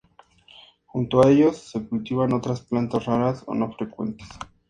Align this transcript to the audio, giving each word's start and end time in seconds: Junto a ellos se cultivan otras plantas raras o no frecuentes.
Junto 0.87 1.21
a 1.21 1.29
ellos 1.29 1.57
se 1.69 1.87
cultivan 1.87 2.33
otras 2.33 2.61
plantas 2.61 3.05
raras 3.05 3.43
o 3.45 3.53
no 3.53 3.71
frecuentes. 3.71 4.27